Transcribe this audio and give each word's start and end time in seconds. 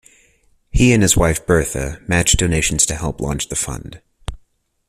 He 0.71 0.93
and 0.93 1.03
his 1.03 1.15
wife, 1.15 1.45
Bertha, 1.45 2.01
matched 2.07 2.39
donations 2.39 2.87
to 2.87 2.95
help 2.95 3.21
launch 3.21 3.49
the 3.49 3.55
fund. 3.55 4.01